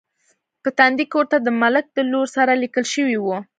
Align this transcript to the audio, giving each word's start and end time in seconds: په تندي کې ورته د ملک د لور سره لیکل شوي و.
په 0.63 0.69
تندي 0.77 1.05
کې 1.09 1.15
ورته 1.17 1.37
د 1.41 1.47
ملک 1.61 1.85
د 1.93 1.97
لور 2.11 2.27
سره 2.35 2.51
لیکل 2.63 2.85
شوي 2.93 3.17
و. 3.19 3.25